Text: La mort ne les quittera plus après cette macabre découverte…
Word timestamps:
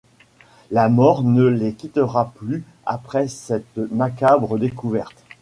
La 0.71 0.89
mort 0.89 1.21
ne 1.23 1.43
les 1.45 1.73
quittera 1.75 2.31
plus 2.33 2.63
après 2.87 3.27
cette 3.27 3.77
macabre 3.77 4.57
découverte… 4.57 5.23